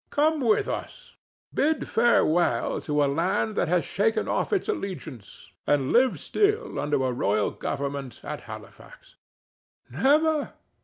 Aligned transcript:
Come 0.09 0.39
with 0.41 0.67
us; 0.67 1.15
bid 1.53 1.87
farewell 1.87 2.81
to 2.81 3.03
a 3.03 3.05
land 3.05 3.55
that 3.55 3.67
has 3.67 3.85
shaken 3.85 4.27
off 4.27 4.51
its 4.51 4.67
allegiance, 4.67 5.51
and 5.67 5.91
live 5.93 6.19
still 6.19 6.79
under 6.79 7.03
a 7.05 7.11
royal 7.13 7.51
government 7.51 8.21
at 8.23 8.41
Halifax." 8.49 9.17
"Never! 9.91 10.53